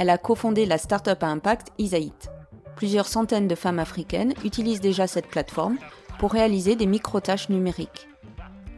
[0.00, 2.30] Elle a cofondé la start-up à impact Isaït.
[2.74, 5.76] Plusieurs centaines de femmes africaines utilisent déjà cette plateforme
[6.18, 8.08] pour réaliser des micro-tâches numériques.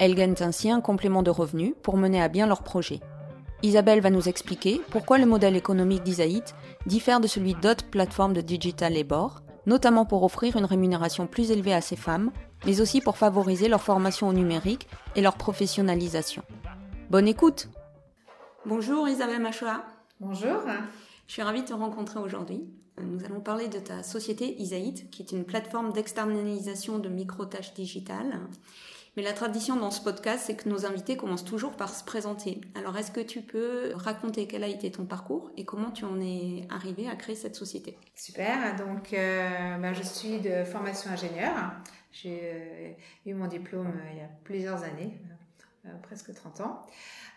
[0.00, 2.98] Elles gagnent ainsi un complément de revenus pour mener à bien leurs projets.
[3.62, 8.40] Isabelle va nous expliquer pourquoi le modèle économique d'Isaït diffère de celui d'autres plateformes de
[8.40, 12.32] digital labor, notamment pour offrir une rémunération plus élevée à ces femmes,
[12.66, 16.42] mais aussi pour favoriser leur formation au numérique et leur professionnalisation.
[17.10, 17.68] Bonne écoute
[18.66, 19.84] Bonjour Isabelle Machoa.
[20.18, 20.62] Bonjour.
[21.32, 22.60] Je suis ravie de te rencontrer aujourd'hui.
[23.00, 28.38] Nous allons parler de ta société Isaït, qui est une plateforme d'externalisation de micro-tâches digitales.
[29.16, 32.60] Mais la tradition dans ce podcast, c'est que nos invités commencent toujours par se présenter.
[32.74, 36.20] Alors, est-ce que tu peux raconter quel a été ton parcours et comment tu en
[36.20, 37.96] es arrivé à créer cette société?
[38.14, 38.76] Super.
[38.76, 41.72] Donc, euh, ben, je suis de formation ingénieur.
[42.12, 42.92] J'ai euh,
[43.24, 45.31] eu mon diplôme euh, il y a plusieurs années, euh,
[46.02, 46.86] presque 30 ans.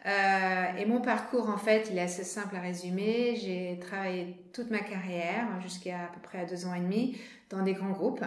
[0.06, 3.36] Euh, et mon parcours, en fait, il est assez simple à résumer.
[3.36, 7.18] J'ai travaillé toute ma carrière, jusqu'à à peu près à deux ans et demi,
[7.50, 8.24] dans des grands groupes.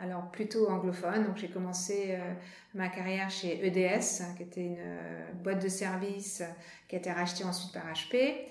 [0.00, 2.32] Alors plutôt anglophone, donc j'ai commencé euh,
[2.72, 6.42] ma carrière chez EDS, qui était une boîte de services
[6.86, 8.46] qui a été rachetée ensuite par HP.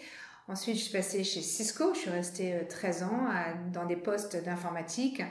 [0.50, 3.28] Ensuite, je suis passée chez Cisco, je suis restée 13 ans
[3.74, 5.22] dans des postes d'informatique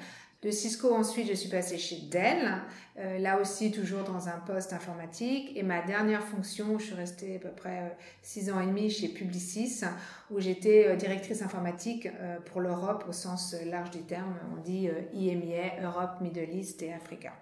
[0.47, 2.63] de Cisco, ensuite, je suis passée chez Dell,
[2.99, 5.51] euh, là aussi toujours dans un poste informatique.
[5.57, 7.89] Et ma dernière fonction, je suis restée à peu près euh,
[8.23, 9.81] six ans et demi chez Publicis,
[10.31, 12.09] où j'étais euh, directrice informatique
[12.45, 14.37] pour l'Europe au sens large du terme.
[14.57, 17.33] On dit IMIA, Europe, Middle East et Africa.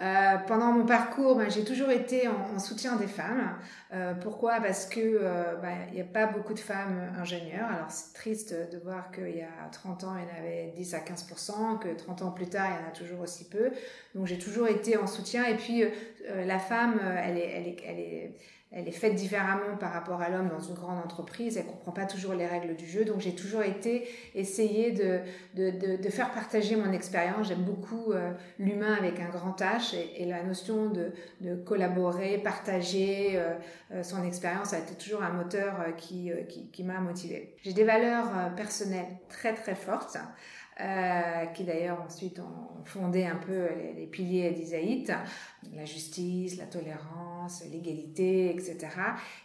[0.00, 3.54] Euh, pendant mon parcours, ben, j'ai toujours été en, soutien des femmes.
[3.92, 4.60] Euh, pourquoi?
[4.60, 7.66] Parce que euh, ben, il n'y a pas beaucoup de femmes ingénieures.
[7.66, 10.94] Alors c'est triste de voir qu'il y a 30 ans, il y en avait 10
[10.94, 13.70] à 15% que 30 ans plus tard, il y en a toujours aussi peu.
[14.14, 15.44] Donc j'ai toujours été en soutien.
[15.44, 15.84] Et puis
[16.28, 18.36] la femme, elle est, elle est, elle est
[18.72, 22.06] elle est faite différemment par rapport à l'homme dans une grande entreprise, elle comprend pas
[22.06, 25.20] toujours les règles du jeu, donc j'ai toujours été essayer de,
[25.56, 27.48] de, de, faire partager mon expérience.
[27.48, 33.32] J'aime beaucoup euh, l'humain avec un grand H et, la notion de, de collaborer, partager
[33.34, 33.54] euh,
[33.92, 36.30] euh, son expérience a été toujours un moteur qui,
[36.72, 37.56] qui m'a motivée.
[37.62, 40.16] J'ai des valeurs personnelles très très fortes.
[40.82, 45.12] Euh, qui d'ailleurs ensuite ont fondé un peu les, piliers d'Isaït,
[45.74, 48.88] la justice, la tolérance, l'égalité, etc.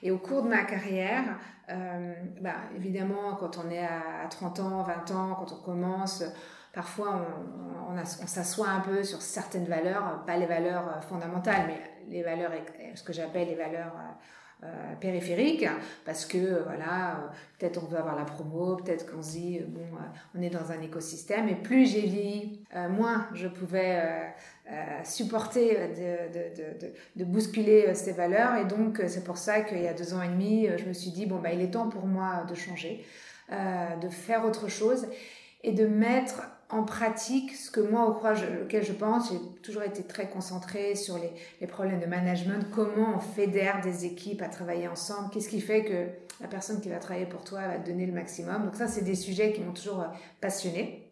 [0.02, 1.38] Et au cours de ma carrière,
[1.70, 6.24] euh, bah, évidemment, quand on est à 30 ans, 20 ans, quand on commence,
[6.72, 7.28] parfois
[7.90, 12.52] on s'assoit un peu sur certaines valeurs, pas les valeurs fondamentales, mais les valeurs,
[12.94, 14.14] ce que j'appelle les valeurs euh,
[15.00, 15.66] périphérique
[16.06, 17.28] parce que euh, voilà euh,
[17.58, 19.86] peut-être on veut avoir la promo peut-être qu'on se dit bon
[20.36, 22.60] on est dans un écosystème et plus j'ai vieilli
[22.90, 24.34] moins je pouvais
[25.04, 29.88] supporter de, de, de, de, bousculer ces valeurs et donc c'est pour ça qu'il y
[29.88, 32.08] a deux ans et demi je me suis dit bon bah il est temps pour
[32.08, 33.06] moi de changer
[33.50, 35.08] de faire autre chose
[35.64, 40.28] et de mettre en pratique ce que moi, auquel je pense, j'ai toujours été très
[40.28, 41.32] concentrée sur les,
[41.62, 45.84] les, problèmes de management, comment on fédère des équipes à travailler ensemble, qu'est-ce qui fait
[45.84, 46.08] que
[46.42, 48.66] la personne qui va travailler pour toi va te donner le maximum.
[48.66, 50.08] Donc ça, c'est des sujets qui m'ont toujours euh,
[50.42, 51.05] passionnée.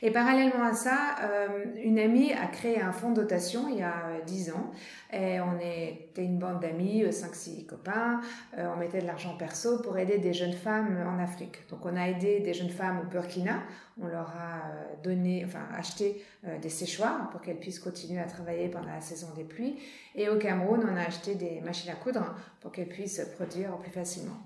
[0.00, 3.82] Et parallèlement à ça, euh, une amie a créé un fonds de dotation il y
[3.82, 4.70] a euh, dix ans.
[5.12, 8.20] Et on était une bande d'amis, 5-6 euh, copains.
[8.56, 11.68] on mettait de l'argent perso pour aider des jeunes femmes en Afrique.
[11.68, 13.62] Donc on a aidé des jeunes femmes au Burkina.
[14.00, 14.62] On leur a
[15.02, 16.24] donné, enfin acheté
[16.62, 19.76] des séchoirs pour qu'elles puissent continuer à travailler pendant la saison des pluies.
[20.14, 23.90] Et au Cameroun, on a acheté des machines à coudre pour qu'elles puissent produire plus
[23.90, 24.36] facilement.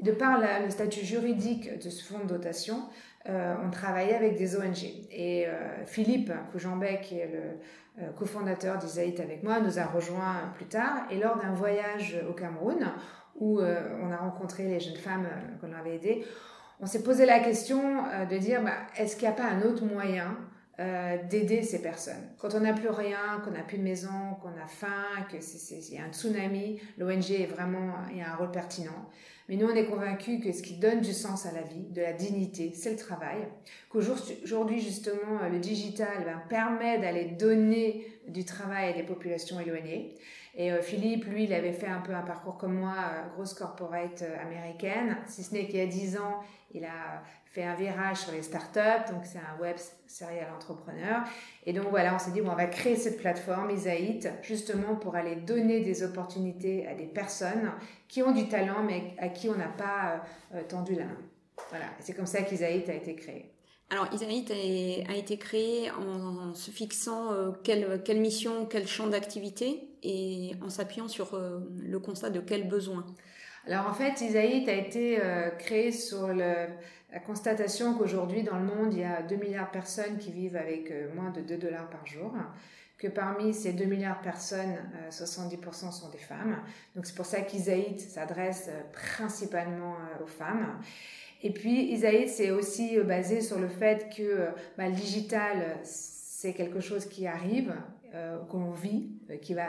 [0.00, 2.82] De par le statut juridique de ce fonds de dotation,
[3.28, 4.84] euh, on travaillait avec des ONG.
[5.10, 10.52] Et euh, Philippe Coujambet, qui est le euh, cofondateur d'Isaït avec moi, nous a rejoint
[10.54, 11.06] plus tard.
[11.10, 12.92] Et lors d'un voyage au Cameroun,
[13.36, 15.26] où on a rencontré les jeunes femmes
[15.60, 16.26] qu'on avait aidées,
[16.78, 19.82] on s'est posé la question de dire, bah, est-ce qu'il n'y a pas un autre
[19.86, 20.36] moyen
[21.30, 22.28] d'aider ces personnes?
[22.38, 25.96] Quand on n'a plus rien, qu'on n'a plus de maison, qu'on a faim, c'est y
[25.96, 29.08] a un tsunami, l'ONG est vraiment, a un rôle pertinent.
[29.50, 32.00] Mais nous, on est convaincus que ce qui donne du sens à la vie, de
[32.00, 33.38] la dignité, c'est le travail.
[33.88, 40.14] Qu'aujourd'hui, justement, le digital ben, permet d'aller donner du travail et des populations éloignées.
[40.56, 42.94] Et euh, Philippe, lui, il avait fait un peu un parcours comme moi,
[43.34, 46.40] grosse corporate américaine, si ce n'est qu'il y a dix ans,
[46.72, 49.76] il a fait un virage sur les startups, donc c'est un web
[50.06, 51.22] serial entrepreneur.
[51.66, 55.16] Et donc voilà, on s'est dit, bon, on va créer cette plateforme, Isaït, justement pour
[55.16, 57.72] aller donner des opportunités à des personnes
[58.08, 60.22] qui ont du talent, mais à qui on n'a pas
[60.68, 61.18] tendu la main.
[61.70, 63.52] Voilà, c'est comme ça qu'Isaït a été créé.
[63.92, 64.48] Alors, Isaït
[65.08, 71.08] a été créé en, se fixant euh, quelle, mission, quel champ d'activité et en s'appuyant
[71.08, 73.04] sur euh, le constat de quel besoin.
[73.66, 76.68] Alors, en fait, Isaït a été euh, créé sur la
[77.26, 80.92] constatation qu'aujourd'hui, dans le monde, il y a 2 milliards de personnes qui vivent avec
[81.16, 82.32] moins de 2 dollars par jour
[82.96, 84.76] que parmi ces 2 milliards de personnes,
[85.10, 86.62] 70% sont des femmes.
[86.94, 90.78] Donc c'est pour ça qu'Isaït s'adresse principalement aux femmes.
[91.42, 95.78] Et puis, Isaïd, c'est aussi euh, basé sur le fait que euh, bah, le digital,
[95.82, 97.74] c'est quelque chose qui arrive,
[98.14, 99.08] euh, qu'on vit,
[99.40, 99.68] qui va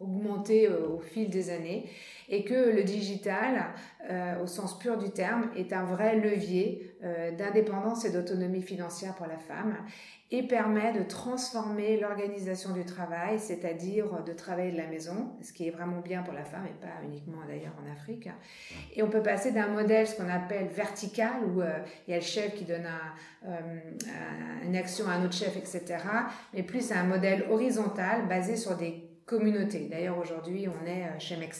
[0.00, 1.84] augmenter au fil des années,
[2.30, 3.66] et que le digital,
[4.42, 9.38] au sens pur du terme, est un vrai levier d'indépendance et d'autonomie financière pour la
[9.38, 9.76] femme,
[10.32, 15.66] et permet de transformer l'organisation du travail, c'est-à-dire de travailler de la maison, ce qui
[15.66, 18.28] est vraiment bien pour la femme et pas uniquement d'ailleurs en Afrique.
[18.94, 22.18] Et on peut passer d'un modèle, ce qu'on appelle vertical, où euh, il y a
[22.18, 22.86] le chef qui donne
[23.44, 23.58] euh,
[24.64, 25.96] une action à un autre chef, etc.,
[26.54, 29.86] mais plus à un modèle horizontal basé sur des communautés.
[29.88, 31.54] D'ailleurs, aujourd'hui, on est euh, chez Make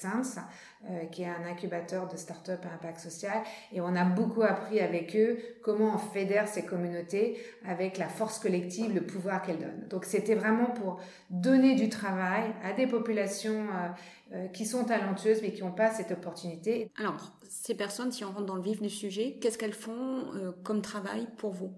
[0.88, 3.42] euh, qui est un incubateur de start-up à impact social.
[3.70, 8.38] Et on a beaucoup appris avec eux comment on fédère ces communautés avec la force
[8.38, 9.86] collective, le pouvoir qu'elles donnent.
[9.90, 15.42] Donc c'était vraiment pour donner du travail à des populations euh, euh, qui sont talentueuses
[15.42, 16.90] mais qui n'ont pas cette opportunité.
[16.98, 20.24] Alors, ces personnes, si on rentre dans le vif du sujet, qu'est-ce qu'elles font
[20.64, 21.74] comme travail pour vous?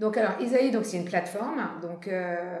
[0.00, 1.62] Donc alors Isaïe, donc c'est une plateforme.
[1.80, 2.10] Donc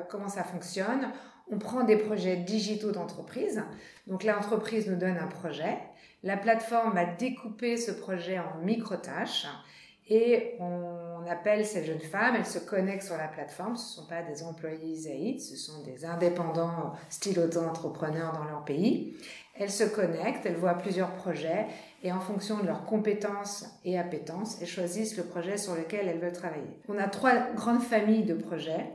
[0.08, 1.10] comment ça fonctionne?
[1.50, 3.62] On prend des projets digitaux d'entreprise.
[4.06, 5.78] Donc l'entreprise nous donne un projet,
[6.22, 9.46] la plateforme va découper ce projet en micro-tâches
[10.08, 14.08] et on appelle ces jeunes femmes, elles se connectent sur la plateforme, ce ne sont
[14.08, 19.16] pas des employés Isaïd, ce sont des indépendants style auto-entrepreneurs dans leur pays.
[19.56, 21.66] Elles se connectent, elles voient plusieurs projets
[22.02, 26.18] et en fonction de leurs compétences et appétences, elles choisissent le projet sur lequel elles
[26.18, 26.80] veulent travailler.
[26.88, 28.90] On a trois grandes familles de projets.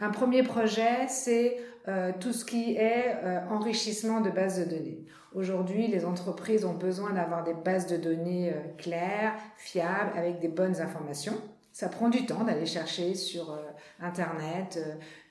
[0.00, 1.56] Un premier projet, c'est
[1.88, 4.98] euh, tout ce qui est euh, enrichissement de bases de données.
[5.34, 10.48] Aujourd'hui, les entreprises ont besoin d'avoir des bases de données euh, claires, fiables, avec des
[10.48, 11.40] bonnes informations.
[11.72, 13.54] Ça prend du temps d'aller chercher sur
[14.00, 14.82] Internet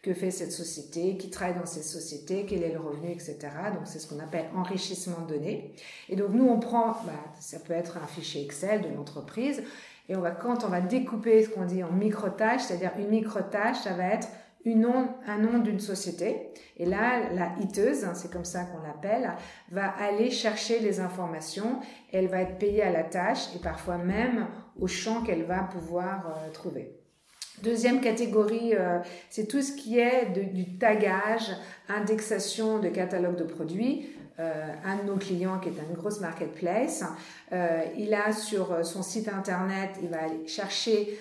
[0.04, 3.38] que fait cette société, qui travaille dans cette société, quel est le revenu, etc.
[3.74, 5.74] Donc c'est ce qu'on appelle enrichissement de données.
[6.08, 9.64] Et donc nous, on prend, bah, ça peut être un fichier Excel de l'entreprise,
[10.08, 13.78] et on va, quand on va découper ce qu'on dit en micro-tâches, c'est-à-dire une micro-tâche,
[13.78, 14.28] ça va être
[14.66, 16.50] un nom d'une société.
[16.78, 19.32] Et là, la hiteuse, hein, c'est comme ça qu'on l'appelle,
[19.72, 21.80] va aller chercher les informations.
[22.12, 24.48] Elle va être payée à la tâche et parfois même
[24.80, 26.92] au champ qu'elle va pouvoir euh, trouver.
[27.64, 31.52] Deuxième catégorie, euh, c'est tout ce qui est du tagage,
[31.88, 34.10] indexation de catalogue de produits.
[34.38, 37.06] Euh, un de nos clients qui est une grosse marketplace,
[37.98, 41.18] il a sur son site internet, il va aller chercher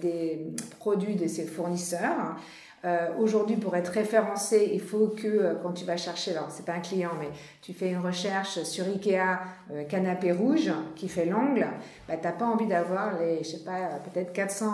[0.00, 0.46] des
[0.78, 2.38] produits de ses fournisseurs
[2.84, 6.64] euh, Aujourd'hui, pour être référencé, il faut que euh, quand tu vas chercher, alors c'est
[6.64, 7.28] pas un client, mais
[7.60, 9.40] tu fais une recherche sur Ikea
[9.72, 11.66] euh, canapé rouge qui fait l'angle,
[12.06, 14.66] bah, t'as pas envie d'avoir les, je sais pas, peut-être 400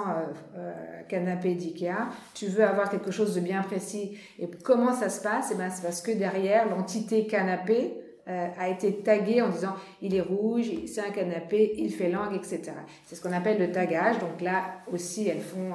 [0.56, 0.72] euh,
[1.08, 2.08] canapés d'Ikea.
[2.34, 4.18] Tu veux avoir quelque chose de bien précis.
[4.38, 5.50] Et comment ça se passe?
[5.50, 10.14] Et eh ben, c'est parce que derrière l'entité canapé a été tagué en disant il
[10.14, 12.72] est rouge, c'est un canapé, il fait langue, etc.
[13.04, 14.18] C'est ce qu'on appelle le tagage.
[14.18, 15.74] Donc là aussi, elles font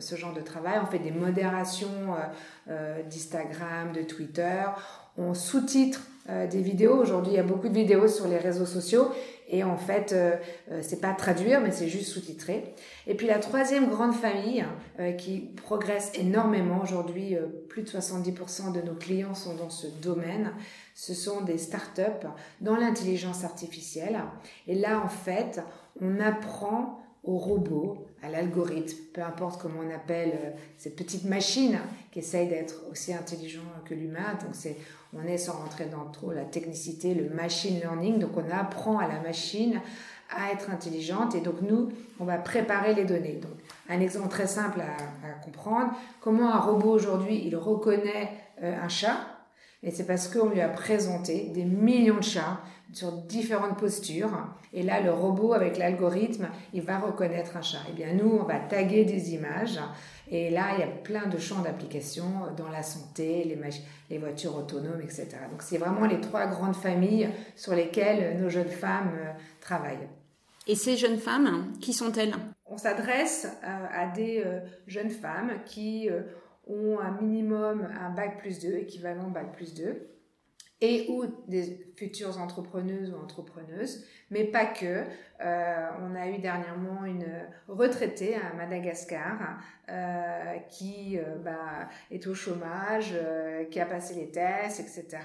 [0.00, 0.78] ce genre de travail.
[0.82, 4.64] On fait des modérations euh, euh, d'Instagram, de Twitter.
[5.16, 6.00] On sous-titre
[6.50, 6.94] des vidéos.
[6.94, 9.08] Aujourd'hui, il y a beaucoup de vidéos sur les réseaux sociaux.
[9.48, 10.14] Et en fait,
[10.80, 12.74] c'est pas traduire, mais c'est juste sous-titrer.
[13.08, 14.64] Et puis la troisième grande famille
[15.18, 17.36] qui progresse énormément aujourd'hui,
[17.68, 20.52] plus de 70% de nos clients sont dans ce domaine.
[20.94, 22.28] Ce sont des startups
[22.60, 24.22] dans l'intelligence artificielle.
[24.68, 25.60] Et là, en fait,
[26.00, 31.78] on apprend au robot, à l'algorithme, peu importe comment on appelle euh, cette petite machine
[32.10, 34.34] qui essaye d'être aussi intelligent que l'humain.
[34.44, 34.76] Donc c'est,
[35.12, 38.18] on est sans rentrer dans trop la technicité, le machine learning.
[38.18, 39.80] Donc on apprend à la machine
[40.36, 43.38] à être intelligente et donc nous, on va préparer les données.
[43.40, 43.52] Donc
[43.88, 48.30] un exemple très simple à, comprendre, comment un robot aujourd'hui, il reconnaît
[48.62, 49.18] euh, un chat,
[49.82, 52.60] et c'est parce qu'on lui a présenté des millions de chats
[52.92, 54.30] sur différentes postures.
[54.72, 57.78] Et là, le robot, avec l'algorithme, il va reconnaître un chat.
[57.78, 59.80] Et eh bien, nous, on va taguer des images
[60.30, 62.24] Et là, il y a plein de champs d'application
[62.56, 63.58] dans la santé, les,
[64.10, 65.28] les voitures autonomes, etc.
[65.50, 69.12] Donc c'est vraiment les trois grandes familles sur lesquelles nos jeunes femmes
[69.60, 70.08] travaillent.
[70.66, 72.34] Et ces jeunes femmes, qui sont-elles?
[72.66, 74.44] On s'adresse à des
[74.86, 76.08] jeunes femmes qui
[76.66, 80.11] ont un minimum un bac plus 2, équivalent bac plus 2,
[80.82, 85.04] et ou des futures entrepreneuses ou entrepreneuses, mais pas que.
[85.40, 87.26] Euh, on a eu dernièrement une
[87.68, 93.14] retraitée à Madagascar euh, qui euh, bah, est au chômage,
[93.70, 95.22] qui a passé les tests, etc.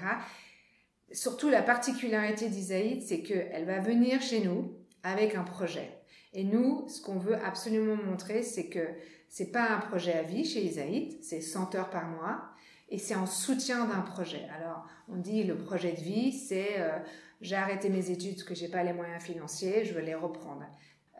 [1.10, 5.90] Surtout la particularité d'Isaïd, c'est qu'elle va venir chez nous avec un projet.
[6.34, 8.86] Et nous, ce qu'on veut absolument montrer, c'est que
[9.28, 12.42] c'est pas un projet à vie chez Isaïd, c'est 100 heures par mois,
[12.88, 14.46] et c'est en soutien d'un projet.
[14.56, 16.98] Alors, on dit le projet de vie, c'est euh,
[17.40, 20.64] j'ai arrêté mes études parce que j'ai pas les moyens financiers, je veux les reprendre.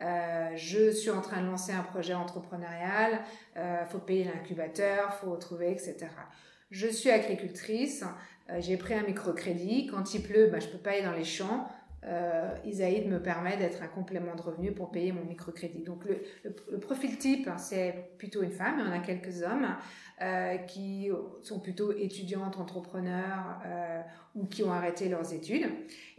[0.01, 3.19] Euh, je suis en train de lancer un projet entrepreneurial,
[3.57, 6.07] euh, faut payer l'incubateur, faut trouver, etc.
[6.71, 8.05] Je suis agricultrice,
[8.49, 9.87] euh, j'ai pris un microcrédit.
[9.87, 11.67] Quand il pleut, bah, je peux pas aller dans les champs
[12.05, 15.83] euh, Isaïd me permet d'être un complément de revenu pour payer mon microcrédit.
[15.83, 19.75] Donc le, profil type, hein, c'est plutôt une femme, on a quelques hommes
[20.21, 21.09] euh, qui
[21.41, 24.01] sont plutôt étudiantes, entrepreneurs euh,
[24.35, 25.67] ou qui ont arrêté leurs études.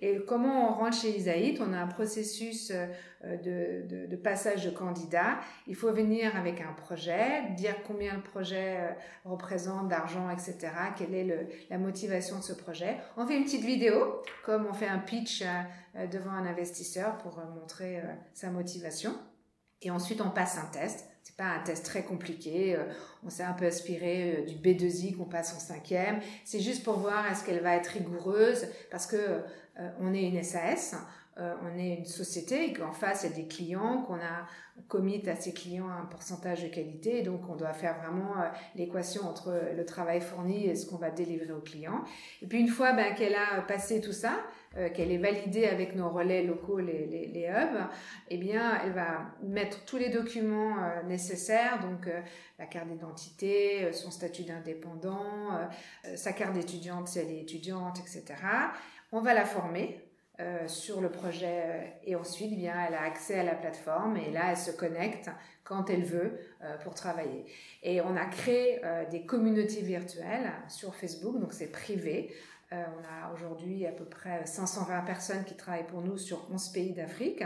[0.00, 4.71] Et comment on rentre chez Isaïd On a un processus euh, de, de, passage de
[4.71, 5.38] candidat.
[5.67, 8.90] Il faut venir avec un projet, dire combien le projet euh,
[9.25, 10.73] représente d'argent, etc.
[10.97, 12.97] Quelle est le, la motivation de ce projet?
[13.17, 17.38] On fait une petite vidéo, comme on fait un pitch euh, devant un investisseur pour
[17.61, 18.00] montrer
[18.33, 19.14] sa motivation.
[19.83, 21.10] Et ensuite, on passe un test.
[21.23, 22.77] C'est pas un test très compliqué.
[23.25, 26.21] On s'est un peu inspiré du B2I qu'on passe en cinquième.
[26.45, 29.43] C'est juste pour voir est-ce qu'elle va être rigoureuse parce que
[30.00, 30.97] on est une SAS.
[31.40, 34.47] Euh, on est une société et qu'en face, il y a des clients, qu'on a
[34.88, 37.18] commis à ces clients un pourcentage de qualité.
[37.18, 40.97] Et donc, on doit faire vraiment euh, l'équation entre le travail fourni et ce qu'on
[40.97, 42.04] va délivrer aux clients.
[42.42, 44.38] Et puis, une fois ben, qu'elle a passé tout ça,
[44.76, 47.88] euh, qu'elle est validée avec nos relais locaux, les, les, hubs,
[48.28, 52.09] eh bien, elle va mettre tous les documents nécessaires, donc
[52.59, 55.68] la carte d'identité, son statut d'indépendant,
[56.14, 58.35] sa carte d'étudiante si elle est étudiante, etc.
[59.12, 60.10] On va la former
[60.40, 64.30] euh, sur le projet euh, et ensuite bien elle a accès à la plateforme et
[64.30, 65.28] là elle se connecte
[65.64, 67.44] quand elle veut euh, pour travailler.
[67.82, 68.80] Et on a créé
[69.11, 72.35] des communautés virtuelles sur Facebook, donc c'est privé.
[72.73, 76.69] Euh, on a aujourd'hui à peu près 520 personnes qui travaillent pour nous sur 11
[76.69, 77.43] pays d'Afrique.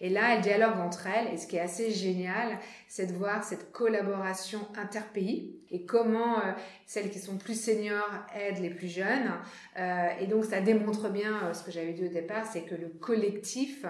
[0.00, 1.34] Et là, elles dialoguent entre elles.
[1.34, 6.52] Et ce qui est assez génial, c'est de voir cette collaboration interpays et comment euh,
[6.86, 9.32] celles qui sont plus seniors aident les plus jeunes.
[9.80, 12.88] Euh, et donc, ça démontre bien ce que j'avais dit au départ, c'est que le
[12.88, 13.84] collectif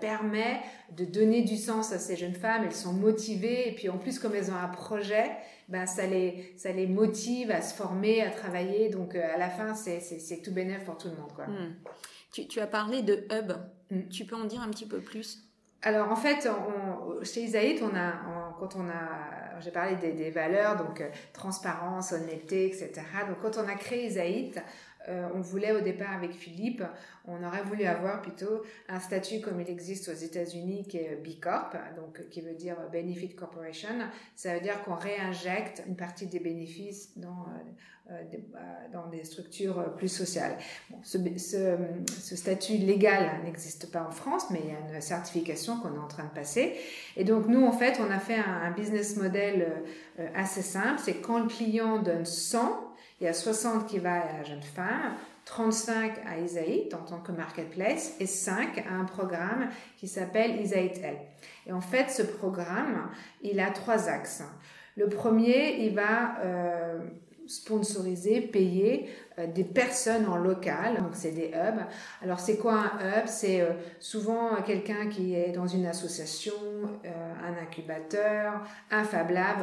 [0.00, 0.60] permet
[0.96, 2.64] de donner du sens à ces jeunes femmes.
[2.64, 5.30] Elles sont motivées et puis en plus, comme elles ont un projet,
[5.68, 8.88] ben ça les ça les motive à se former, à travailler.
[8.88, 11.46] Donc euh, à la fin, c'est c'est tout bénéf pour tout le monde quoi.
[11.46, 11.74] Hmm.
[12.32, 13.52] Tu, tu as parlé de hub.
[13.90, 14.08] Hmm.
[14.08, 15.42] Tu peux en dire un petit peu plus?
[15.82, 18.12] Alors en fait, on, chez Isaït, on a,
[18.58, 23.02] quand on a, j'ai parlé des, des, valeurs, donc euh, transparence, honnêteté, etc.
[23.28, 24.58] Donc quand on a créé Isaït,
[25.08, 26.82] euh, on voulait au départ avec Philippe,
[27.26, 31.40] on aurait voulu avoir plutôt un statut comme il existe aux États-Unis qui est B
[31.40, 33.88] Corp, donc qui veut dire Benefit Corporation.
[34.34, 37.46] Ça veut dire qu'on réinjecte une partie des bénéfices dans
[38.08, 40.56] euh, euh, dans des structures plus sociales.
[41.02, 41.18] ce,
[42.06, 45.98] ce, statut légal n'existe pas en France, mais il y a une certification qu'on est
[45.98, 46.76] en train de passer.
[47.16, 49.66] Et donc nous, en fait, on a fait un, un business model
[50.36, 51.00] assez simple.
[51.04, 52.85] C'est quand le client donne 100
[53.20, 55.14] il y a 60 qui va à la jeune femme,
[55.46, 60.98] 35 à Isaït en tant que marketplace et 5 à un programme qui s'appelle Isaït
[61.02, 61.18] Help.
[61.66, 63.08] Et en fait, ce programme,
[63.42, 64.42] il a trois axes.
[64.96, 66.98] Le premier, il va euh,
[67.46, 69.08] sponsoriser, payer
[69.38, 71.84] euh, des personnes en local, donc c'est des hubs.
[72.22, 73.26] Alors c'est quoi un hub?
[73.26, 73.70] C'est euh,
[74.00, 76.54] souvent quelqu'un qui est dans une association,
[77.04, 79.58] un incubateur, un Fab Lab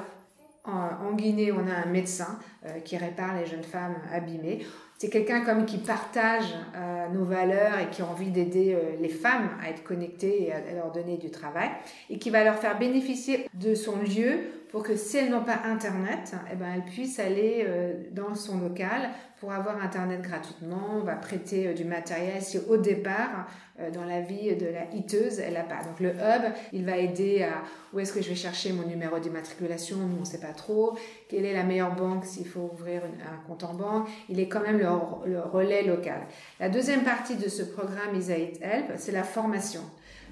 [0.66, 4.66] en, Guinée, on a un médecin euh, qui répare les jeunes femmes abîmées.
[4.98, 9.10] C'est quelqu'un comme qui partage euh, nos valeurs et qui a envie d'aider euh, les
[9.10, 11.70] femmes à être connectées et à, leur donner du travail
[12.10, 14.40] et qui va leur faire bénéficier de son lieu
[14.74, 17.66] pour que si elles n'ont pas internet, eh ben elles puissent aller
[18.12, 19.12] dans son local
[19.44, 24.06] pour avoir Internet gratuitement, on va prêter euh, du matériel si au départ, euh, dans
[24.06, 25.84] la vie de la hiteuse, elle n'a pas.
[25.84, 27.62] Donc le hub, il va aider à
[27.92, 31.44] où est-ce que je vais chercher mon numéro d'immatriculation, on ne sait pas trop, quelle
[31.44, 34.78] est la meilleure banque s'il faut ouvrir un compte en banque, il est quand même
[34.78, 36.22] le, relais local.
[36.62, 39.82] La deuxième partie de ce programme Isaït Help, c'est la formation.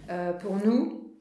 [0.09, 1.11] Euh, pour nous,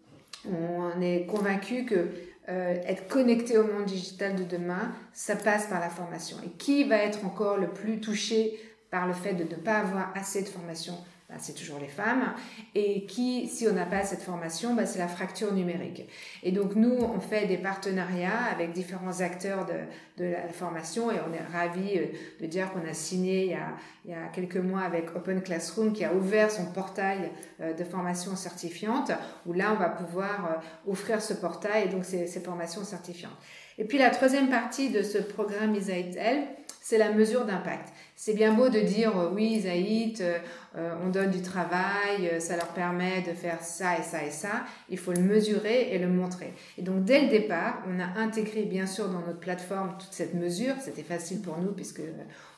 [0.49, 2.07] on est convaincu que
[2.51, 6.37] euh, être connecté au monde digital de demain, ça passe par la formation.
[6.45, 8.59] Et qui va être encore le plus touché
[8.91, 10.95] par le fait de ne pas avoir assez de formation
[11.31, 12.35] bah, c'est toujours les femmes.
[12.75, 16.09] Et qui, si on n'a pas cette formation, bah, c'est la fracture numérique.
[16.43, 19.75] Et donc nous, on fait des partenariats avec différents acteurs de,
[20.23, 22.07] la formation et on est ravis euh,
[22.43, 23.73] de dire qu'on a signé il y a,
[24.05, 27.31] il y a quelques mois avec Open Classroom qui a ouvert son portail
[27.63, 29.13] euh, de formation certifiante
[29.47, 33.33] où là, on va pouvoir euh, offrir ce portail et donc ces, formations certifiantes.
[33.79, 36.45] Et puis la troisième partie de ce programme ISAITL,
[36.83, 37.89] c'est la mesure d'impact.
[38.23, 40.37] C'est bien beau de dire euh, oui, Zaït, euh,
[40.77, 44.67] euh, on donne du travail, ça leur permet de faire ça et ça et ça.
[44.91, 46.53] Il faut le mesurer et le montrer.
[46.77, 50.35] Et donc dès le départ, on a intégré bien sûr dans notre plateforme toute cette
[50.35, 50.75] mesure.
[50.83, 52.03] C'était facile pour nous puisque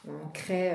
[0.08, 0.72] on crée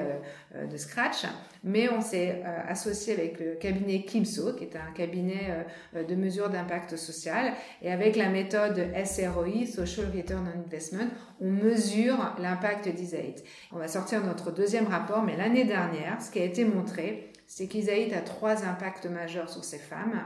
[0.56, 1.26] de scratch,
[1.66, 6.96] mais on s'est associé avec le cabinet Kimso, qui est un cabinet de mesure d'impact
[6.96, 7.52] social,
[7.82, 11.10] et avec la méthode SROI, Social Return on Investment,
[11.42, 13.44] on mesure l'impact d'Isaït.
[13.74, 17.68] On va sortir notre deuxième rapport, mais l'année dernière, ce qui a été montré, c'est
[17.68, 20.22] qu'Isaït a trois impacts majeurs sur ces femmes.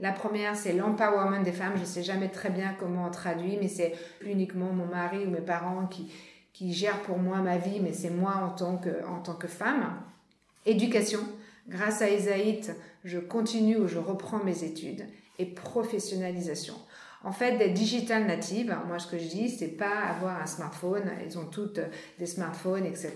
[0.00, 1.74] La première, c'est l'empowerment des femmes.
[1.76, 5.30] Je ne sais jamais très bien comment on traduit, mais c'est uniquement mon mari ou
[5.30, 6.10] mes parents qui,
[6.52, 9.46] qui gèrent pour moi ma vie, mais c'est moi en tant que, en tant que
[9.46, 10.00] femme.
[10.66, 11.20] Éducation.
[11.68, 15.06] Grâce à Isaït, je continue ou je reprends mes études.
[15.38, 16.74] Et professionnalisation.
[17.24, 21.10] En fait, d'être digital native, moi ce que je dis, c'est pas avoir un smartphone,
[21.24, 21.80] ils ont toutes
[22.18, 23.12] des smartphones, etc.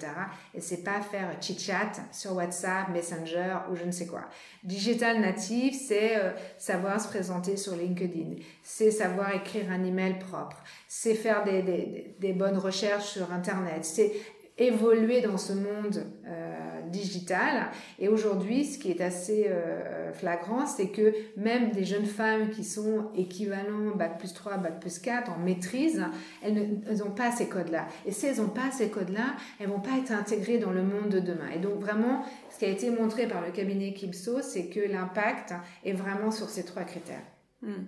[0.54, 4.22] Et c'est pas faire chit-chat sur WhatsApp, Messenger ou je ne sais quoi.
[4.62, 10.62] Digital native, c'est euh, savoir se présenter sur LinkedIn, c'est savoir écrire un email propre,
[10.88, 14.12] c'est faire des, des, des bonnes recherches sur Internet, c'est
[14.58, 17.68] évoluer dans ce monde euh, digital.
[17.98, 22.64] Et aujourd'hui, ce qui est assez euh, flagrant, c'est que même des jeunes femmes qui
[22.64, 26.02] sont équivalents Bac plus 3, Bac plus 4 en maîtrise,
[26.42, 27.86] elles n'ont pas ces codes-là.
[28.06, 31.08] Et si elles n'ont pas ces codes-là, elles vont pas être intégrées dans le monde
[31.10, 31.50] de demain.
[31.54, 35.52] Et donc vraiment, ce qui a été montré par le cabinet Kipso, c'est que l'impact
[35.84, 37.22] est vraiment sur ces trois critères.
[37.62, 37.84] Hmm.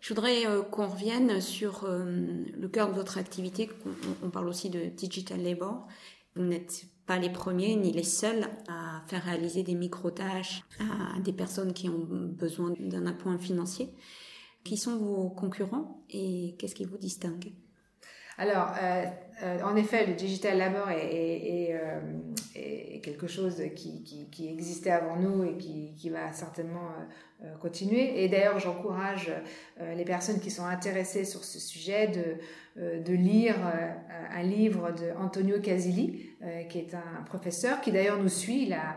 [0.00, 3.70] Je voudrais euh, qu'on revienne sur le cœur de votre activité.
[3.86, 5.86] On, on, parle aussi de digital labor.
[6.34, 11.32] Vous n'êtes pas les premiers ni les seuls à faire réaliser des micro-tâches à des
[11.32, 13.92] personnes qui ont besoin d'un appoint financier.
[14.64, 17.52] Qui sont vos concurrents et qu'est-ce qui vous distingue?
[18.38, 19.04] Alors, euh,
[19.42, 22.00] euh, en effet, le digital labor est, est, est, euh,
[22.54, 26.88] est quelque chose qui, qui, qui, existait avant nous et qui, qui va certainement
[27.44, 28.22] euh, continuer.
[28.22, 29.32] Et d'ailleurs, j'encourage
[29.80, 32.36] euh, les personnes qui sont intéressées sur ce sujet de,
[32.80, 33.56] euh, de lire
[34.30, 36.30] un livre de Antonio Casilli,
[36.68, 38.72] qui est un professeur qui d'ailleurs nous suit.
[38.72, 38.96] A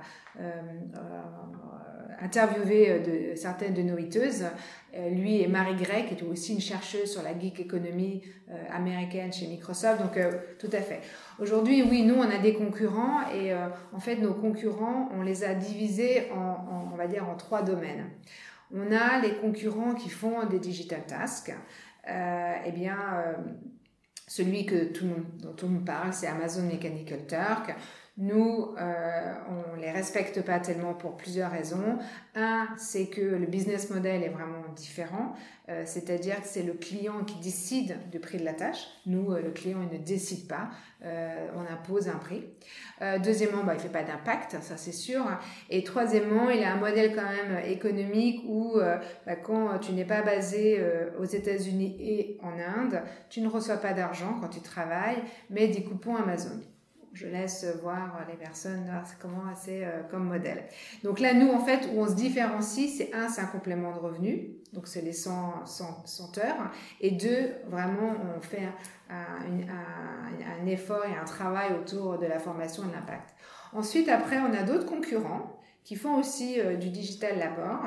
[2.26, 4.46] interviewé de, certaines de nos hiteuses.
[5.12, 8.22] lui et Marie Gray, qui est aussi une chercheuse sur la geek économie
[8.72, 10.02] américaine chez Microsoft.
[10.02, 10.18] Donc,
[10.58, 11.02] tout à fait.
[11.40, 13.54] Aujourd'hui, oui, nous, on a des concurrents et
[13.94, 18.10] en fait, nos concurrents, on les a divisés en, on va dire, en trois domaines.
[18.74, 21.54] On a les concurrents qui font des digital tasks.
[22.08, 23.34] Euh, eh bien, euh,
[24.28, 27.76] celui que tout le monde, dont tout le monde parle, c'est Amazon Mechanical Turk.
[28.18, 32.00] Nous, euh, on les respecte pas tellement pour plusieurs raisons.
[32.34, 35.36] Un, c'est que le business model est vraiment différent,
[35.68, 38.88] euh, c'est-à-dire que c'est le client qui décide du prix de la tâche.
[39.06, 40.70] Nous, euh, le client, il ne décide pas,
[41.04, 42.46] euh, on impose un prix.
[43.02, 45.26] Euh, deuxièmement, bah, il fait pas d'impact, ça c'est sûr.
[45.70, 50.06] Et troisièmement, il a un modèle quand même économique où euh, bah, quand tu n'es
[50.06, 50.82] pas basé
[51.20, 55.84] aux États-Unis et en Inde, tu ne reçois pas d'argent quand tu travailles, mais des
[55.84, 56.62] coupons Amazon
[57.16, 60.66] je laisse voir les personnes comment c'est euh, comme modèle.
[61.04, 64.00] Donc là, nous, en fait, où on se différencie, c'est un, c'est un complément de
[64.00, 68.68] revenu, donc c'est les 100, 100, 100, heures, et deux, vraiment, on fait
[69.10, 73.34] un, effort et un travail autour de la formation et de l'impact.
[73.72, 77.80] Ensuite, après, on a d'autres concurrents qui font aussi euh, du digital labor.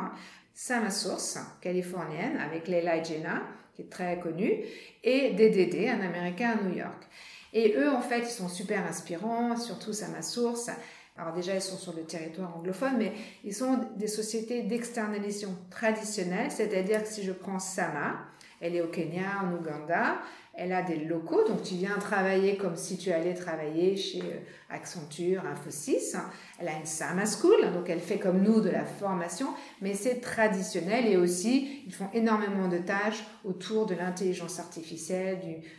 [0.55, 3.43] Sama Source, californienne, avec Leila Jenna,
[3.75, 4.65] qui est très connue,
[5.05, 7.07] et DDD, un américain à New York.
[7.53, 10.71] Et eux, en fait, ils sont super inspirants, surtout Sama Source.
[11.17, 13.13] Alors déjà, ils sont sur le territoire anglophone, mais
[13.45, 18.19] ils sont des sociétés d'externalisation traditionnelles, c'est-à-dire que si je prends Sama,
[18.61, 20.19] elle est au Kenya, en Ouganda,
[20.59, 24.41] elle a des locaux, donc tu viens travailler comme si tu allais travailler chez euh,
[24.71, 26.17] Accenture, Infosys.
[26.59, 29.47] Elle a une Sama School, donc elle fait comme nous de la formation,
[29.81, 35.39] mais c'est traditionnel et aussi ils font énormément de tâches autour de l'intelligence artificielle,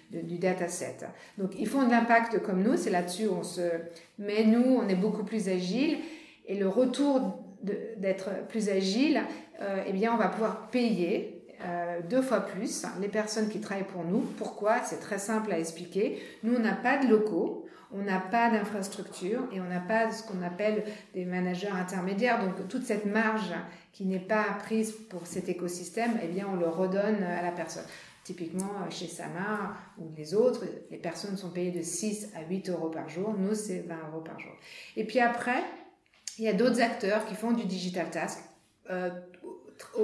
[0.10, 1.00] du, du dataset.
[1.38, 3.62] Donc ils font de l'impact comme nous, c'est là-dessus on se...
[4.18, 5.98] Mais nous, on est beaucoup plus agile
[6.48, 9.22] et le retour d'être plus agile,
[9.62, 11.39] euh, eh bien on va pouvoir payer
[12.10, 14.22] deux fois plus les personnes qui travaillent pour nous.
[14.38, 14.82] Pourquoi?
[14.84, 16.22] C'est très simple à expliquer.
[16.44, 20.24] Nous, on n'a pas de locaux on n'a pas d'infrastructure et on n'a pas ce
[20.24, 22.44] qu'on appelle des managers intermédiaires.
[22.44, 23.52] Donc toute cette marge
[23.94, 27.86] qui n'est pas prise pour cet écosystème, eh bien on le redonne à la personne.
[28.24, 32.90] Typiquement chez Sama ou les autres, les personnes sont payées de 6 à 8 euros
[32.90, 33.34] par jour.
[33.36, 34.52] Nous, c'est 20 euros par jour.
[34.96, 35.64] Et puis après,
[36.38, 38.44] il y a d'autres acteurs qui font du digital task.
[38.92, 39.10] Euh,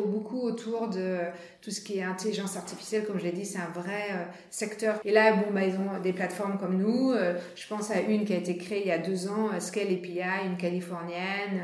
[0.02, 1.20] beaucoup autour de
[1.62, 5.00] tout ce qui est intelligence artificielle, comme je l'ai dit, c'est un vrai euh, secteur.
[5.04, 7.12] Et là, bon, bah, ils ont des plateformes comme nous.
[7.12, 9.60] Euh, je pense à une qui a été créée il y a deux ans, euh,
[9.60, 11.62] Scale API, une californienne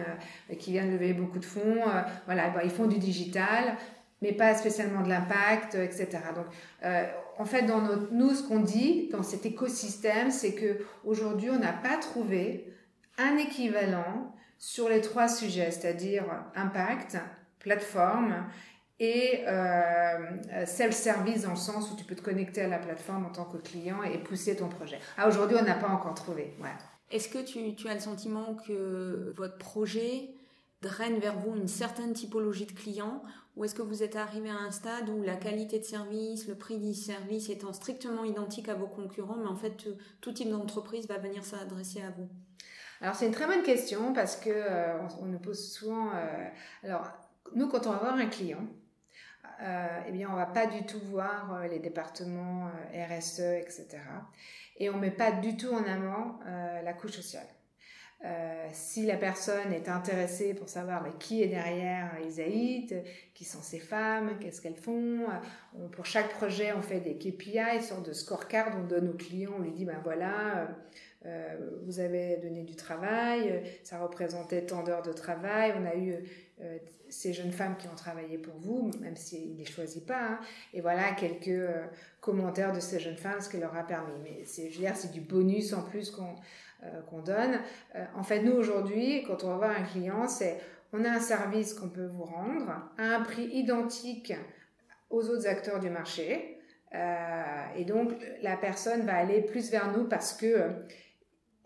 [0.59, 1.83] qui vient de lever beaucoup de fonds.
[2.25, 3.77] voilà, bah, ils font du digital,
[4.21, 6.09] mais pas spécialement de l'impact, etc.
[6.35, 6.45] Donc,
[7.37, 11.73] en fait, dans nous, ce qu'on dit dans cet écosystème, c'est que aujourd'hui, on n'a
[11.73, 12.73] pas trouvé
[13.17, 16.23] un équivalent sur les trois sujets, c'est-à-dire
[16.55, 17.17] impact,
[17.61, 18.45] plateforme
[18.99, 23.31] et euh, self-service dans le sens où tu peux te connecter à la plateforme en
[23.31, 24.99] tant que client et pousser ton projet.
[25.17, 26.53] Ah, aujourd'hui, on n'a pas encore trouvé.
[26.61, 26.69] Ouais.
[27.09, 30.29] Est-ce que tu, tu, as le sentiment que votre projet
[30.81, 33.23] draine vers vous une certaine typologie de clients
[33.55, 36.55] ou est-ce que vous êtes arrivé à un stade où la qualité de service, le
[36.55, 39.87] prix du service étant strictement identique à vos concurrents, mais en fait
[40.21, 42.29] tout type d'entreprise va venir s'adresser à vous?
[43.01, 46.11] Alors c'est une très bonne question parce que euh, on, nous pose souvent.
[46.13, 46.47] Euh,
[46.83, 47.07] alors
[47.55, 48.65] nous, quand on va voir un client,
[49.61, 53.99] euh, eh bien, on va pas du tout voir euh, les départements euh, RSE, etc.
[54.77, 57.47] Et on met pas du tout en avant euh, la couche sociale.
[58.71, 64.37] Si la personne est intéressée pour savoir qui est derrière Isaïd, qui sont ces femmes,
[64.39, 65.25] qu'est-ce qu'elles font,
[65.75, 69.53] on, pour chaque projet on fait des KPI, sorte de scorecard, on donne aux clients,
[69.57, 70.67] on lui dit ben voilà,
[71.83, 76.13] vous avez donné du travail, ça représentait tant d'heures de travail, on a eu
[76.61, 76.77] euh,
[77.09, 80.21] ces jeunes femmes qui ont travaillé pour vous, même s'ils ne les choisissent pas.
[80.21, 80.39] Hein.
[80.73, 81.85] Et voilà quelques euh,
[82.19, 84.13] commentaires de ces jeunes femmes, ce qui leur a permis.
[84.23, 86.35] Mais c'est, je veux dire, c'est du bonus en plus qu'on
[86.83, 87.59] euh, qu'on donne.
[88.15, 90.59] en fait, nous aujourd'hui, quand on va voir un client, c'est
[90.93, 94.33] on a un service qu'on peut vous rendre à un prix identique
[95.09, 96.57] aux autres acteurs du marché.
[97.75, 100.71] et donc, la personne va aller plus vers nous parce que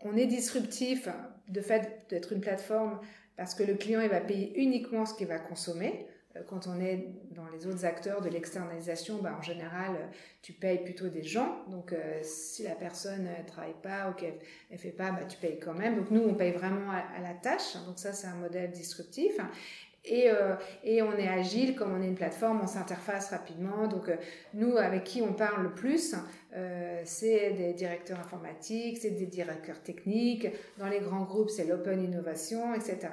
[0.00, 1.08] on est disruptif
[1.48, 3.00] de fait d'être une plateforme
[3.36, 6.06] parce que le client il va payer uniquement ce qu'il va consommer.
[6.36, 9.92] Euh, quand on est dans les autres acteurs de l'externalisation, bah, en général,
[10.42, 11.64] tu payes plutôt des gens.
[11.68, 14.38] Donc, euh, si la personne ne travaille pas ou qu'elle
[14.70, 15.96] ne fait pas, bah, tu payes quand même.
[15.96, 17.74] Donc, nous, on paye vraiment à la tâche.
[17.86, 19.38] Donc, ça, c'est un modèle disruptif.
[20.06, 23.88] Et, euh, et, on est agile, comme on est une plateforme, on s'interface rapidement.
[23.88, 24.16] Donc euh,
[24.54, 26.14] nous, avec qui on parle le plus,
[26.54, 30.46] euh, c'est des directeurs informatiques, c'est des directeurs techniques.
[30.78, 33.08] Dans les grands groupes, c'est l'open innovation, etc.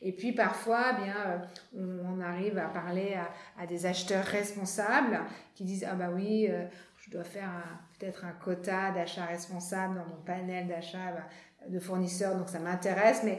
[0.00, 1.42] Et puis parfois, eh bien,
[1.76, 5.20] on, arrive à parler à, à, des acheteurs responsables
[5.54, 6.48] qui disent ah bah oui,
[6.96, 7.50] je dois faire
[7.98, 13.22] peut-être un quota d'achat responsable dans mon panel d'achat bah, de fournisseurs, donc ça m'intéresse,
[13.24, 13.38] mais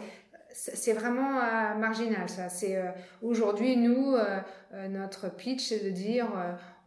[0.54, 2.50] c'est vraiment euh, marginal ça.
[2.50, 4.40] C'est euh, aujourd'hui nous euh,
[4.90, 6.28] notre pitch c'est de dire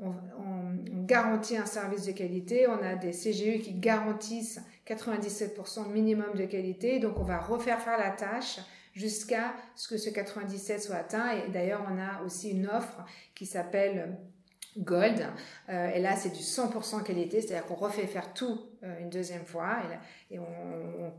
[0.01, 6.35] on, on, garantit un service de qualité, on a des CGU qui garantissent 97% minimum
[6.35, 8.59] de qualité, donc on va refaire faire la tâche
[8.95, 11.31] jusqu'à ce que ce 97 soit atteint.
[11.33, 14.17] Et d'ailleurs on a aussi une offre qui s'appelle
[14.79, 15.27] Gold.
[15.69, 19.45] Euh, et là, c'est du 100% qualité, c'est-à-dire qu'on refait faire tout euh, une deuxième
[19.45, 19.77] fois
[20.31, 20.45] et, et on,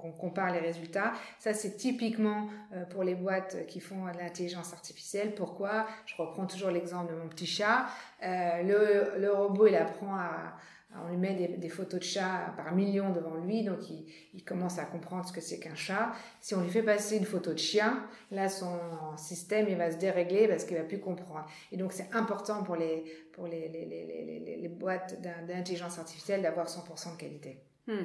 [0.04, 1.14] on, compare les résultats.
[1.40, 5.34] Ça, c'est typiquement euh, pour les boîtes qui font de l'intelligence artificielle.
[5.36, 5.88] Pourquoi?
[6.06, 7.88] Je reprends toujours l'exemple de mon petit chat.
[8.24, 10.58] Euh, le, le robot, il apprend à,
[11.04, 14.80] on lui met des, photos de chats par millions devant lui, donc il, il commence
[14.80, 16.12] à comprendre ce que c'est qu'un chat.
[16.42, 18.80] Si on lui fait passer une photo de chien, là son
[19.18, 21.46] système il va se dérégler parce qu'il va plus comprendre.
[21.72, 23.04] Et donc c'est important pour les
[23.34, 27.64] pour les, les, les, les boîtes d'intelligence artificielle d'avoir 100% de qualité.
[27.88, 28.04] Hmm.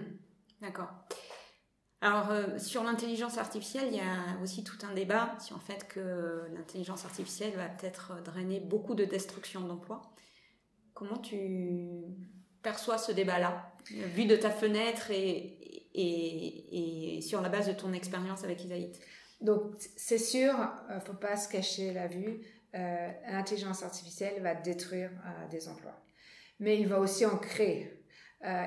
[0.61, 0.90] D'accord.
[2.03, 5.87] Alors euh, sur l'intelligence artificielle, il y a aussi tout un débat sur le fait
[5.87, 10.00] que l'intelligence artificielle va peut-être drainer beaucoup de destruction d'emplois.
[10.94, 12.03] Comment tu
[12.62, 15.58] perçois ce débat-là, vu de ta fenêtre et,
[15.94, 18.98] et, et, sur la base de ton expérience avec Isaït
[19.40, 19.62] Donc,
[19.96, 20.54] c'est sûr,
[20.90, 22.40] euh, faut pas se cacher la vue.
[22.74, 26.00] Euh, l'intelligence artificielle va détruire euh, des emplois,
[26.60, 27.96] mais il va aussi en créer.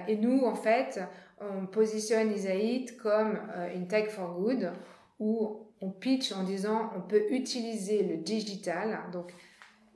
[0.07, 0.99] Et nous, en fait,
[1.41, 3.39] on positionne Isaït comme
[3.73, 4.71] une tech for good,
[5.17, 9.33] où on pitch en disant on peut utiliser le digital, donc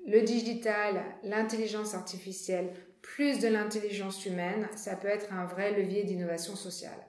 [0.08, 2.74] le digital, l'intelligence artificielle
[3.16, 7.00] plus de l'intelligence humaine, ça peut être un vrai levier d'innovation sociale.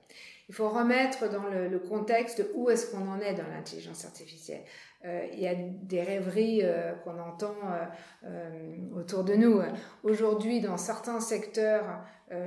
[0.48, 4.62] Il faut remettre dans le, contexte où est-ce qu'on en est dans l'intelligence artificielle.
[5.04, 7.54] Euh, il y a des rêveries euh, qu'on entend
[8.24, 9.60] euh, autour de nous.
[10.02, 11.84] Aujourd'hui, dans certains secteurs,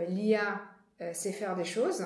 [0.08, 0.62] l'IA
[1.14, 2.06] sait faire des choses.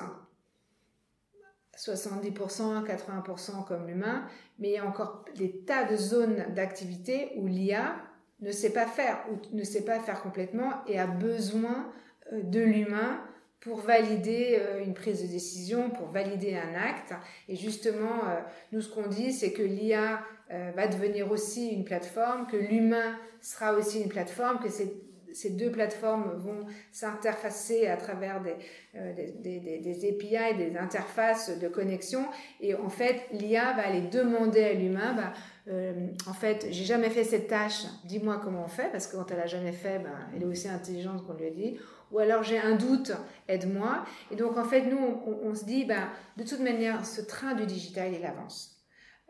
[1.76, 4.26] 70%, 80% comme l'humain,
[4.58, 7.96] mais il y a encore des tas de zones d'activité où l'IA
[8.40, 11.90] ne sait pas faire ou ne sait pas faire complètement et a besoin
[12.32, 13.20] de l'humain
[13.66, 17.12] pour valider euh, une prise de décision, pour valider un acte.
[17.48, 20.20] Et justement, euh, nous, ce qu'on dit, c'est que l'IA
[20.52, 25.70] euh, va devenir aussi une plateforme, que l'humain sera aussi une plateforme, que ces, deux
[25.70, 28.54] plateformes vont s'interfacer à travers des,
[28.94, 32.24] des, des, des, API, des interfaces de connexion.
[32.60, 35.32] Et en fait, l'IA va aller demander à l'humain, bah,
[35.68, 39.40] en fait, j'ai jamais fait cette tâche, dis-moi comment on fait, parce que quand elle
[39.40, 41.78] a jamais fait, ben, elle est aussi intelligente qu'on lui a dit
[42.12, 43.12] ou alors j'ai un doute,
[43.48, 44.04] aide-moi.
[44.30, 47.66] Et donc en fait, nous, on, se dit, ben, de toute manière, ce train du
[47.66, 48.72] digital, il avance.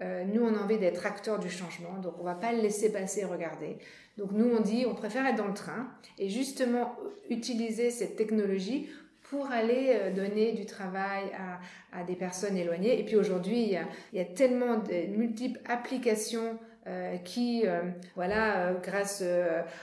[0.02, 2.92] Euh, nous, on a envie d'être acteurs du changement, donc on va pas le laisser
[2.92, 3.78] passer regarder.
[4.18, 6.96] Donc nous, on dit, on préfère être dans le train et justement
[7.30, 8.90] utiliser cette technologie
[9.30, 11.24] pour aller euh, donner du travail
[11.92, 13.00] à, des personnes éloignées.
[13.00, 13.62] Et puis aujourd'hui,
[14.12, 17.80] il, y a tellement de multiples applications euh, qui, euh,
[18.14, 19.24] voilà, grâce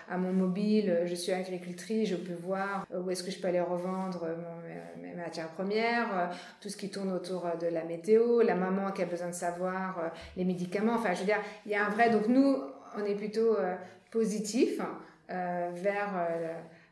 [0.10, 3.60] à mon mobile, je suis agricultrice, je peux voir où est-ce que je peux aller
[3.60, 4.28] revendre
[5.02, 6.30] mes matières premières,
[6.62, 10.12] tout ce qui tourne autour de la météo, la maman qui a besoin de savoir
[10.38, 10.94] les médicaments.
[10.94, 12.12] Enfin, je veux dire, il y a un vrai.
[12.12, 12.62] Donc nous,
[12.96, 13.58] on est plutôt
[14.12, 14.80] positif
[15.28, 16.28] vers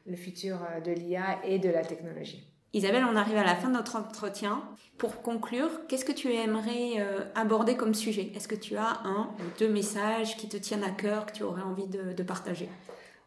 [0.05, 2.51] le futur de l'IA et de la technologie.
[2.73, 4.63] Isabelle, on arrive à la fin de notre entretien.
[4.97, 8.31] Pour conclure, qu'est-ce que tu aimerais euh, aborder comme sujet?
[8.33, 11.43] Est-ce que tu as un ou deux messages qui te tiennent à cœur, que tu
[11.43, 12.69] aurais envie de, partager?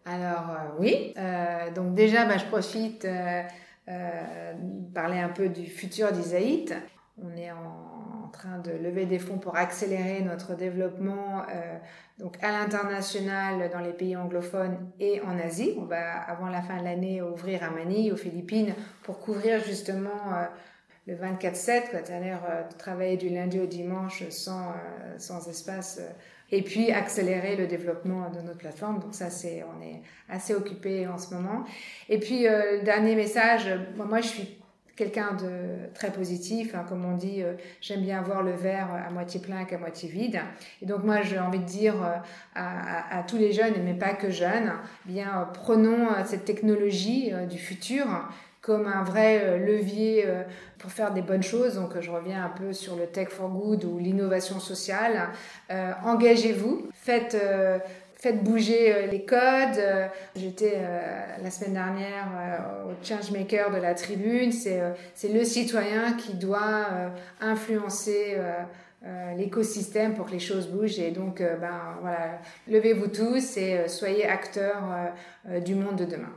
[0.06, 6.10] Alors euh, oui, euh, donc déjà bah, je profite de parler un peu du futur
[6.10, 6.74] d'Isaït.
[7.22, 7.93] On est en,
[8.34, 11.42] train de lever des fonds pour accélérer notre développement
[12.18, 15.74] donc à l'international dans les pays anglophones et en Asie.
[15.78, 20.46] On va avant la fin de l'année ouvrir à Manille, aux Philippines, pour couvrir justement
[21.06, 25.98] le 24-7, tu as l'air de travailler du lundi au dimanche sans, euh, sans espace,
[26.00, 26.08] euh,
[26.50, 29.00] et puis accélérer le développement de notre plateforme.
[29.00, 31.64] Donc ça, c'est, on est assez occupé en ce moment.
[32.08, 34.58] Et puis, euh, dernier message, moi, je suis
[34.96, 37.42] quelqu'un de très positif, hein, comme on dit,
[37.80, 40.40] j'aime bien voir le verre à moitié plein qu'à moitié vide.
[40.82, 41.94] Et donc moi, j'ai envie de dire
[42.54, 44.72] à, à, tous les jeunes, mais pas que jeunes,
[45.06, 48.06] eh bien prenons cette technologie du futur
[48.64, 50.42] comme un vrai euh, levier euh,
[50.78, 51.74] pour faire des bonnes choses.
[51.74, 55.28] Donc je reviens un peu sur le Tech for Good ou l'innovation sociale.
[55.70, 57.36] Euh, engagez-vous, faites
[58.24, 59.84] faites bouger les codes.
[60.34, 60.80] J'étais
[61.42, 62.26] la semaine dernière
[62.88, 64.50] au Changemaker de la tribune.
[64.50, 66.86] C'est le citoyen qui doit
[67.42, 68.38] influencer
[69.36, 70.98] l'écosystème pour que les choses bougent.
[70.98, 75.12] Et donc, ben, voilà, levez-vous tous et soyez acteurs
[75.62, 76.32] du monde de demain.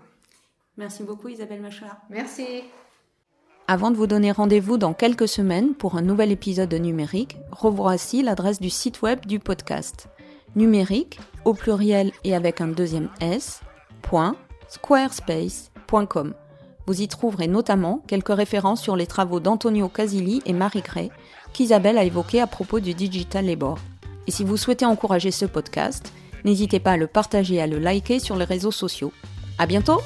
[0.75, 1.99] Merci beaucoup Isabelle Machola.
[2.09, 2.63] Merci.
[3.69, 8.23] Avant de vous donner rendez-vous dans quelques semaines pour un nouvel épisode de Numérique, revoici
[8.23, 10.09] l'adresse du site web du podcast.
[10.57, 13.61] Numérique, au pluriel et avec un deuxième S,
[14.67, 16.33] .squarespace.com.
[16.87, 21.11] Vous y trouverez notamment quelques références sur les travaux d'Antonio Casilli et Marie Gray
[21.53, 23.77] qu'Isabelle a évoqués à propos du Digital Labor.
[24.25, 26.11] Et si vous souhaitez encourager ce podcast,
[26.43, 29.13] n'hésitez pas à le partager et à le liker sur les réseaux sociaux.
[29.57, 30.01] À bientôt!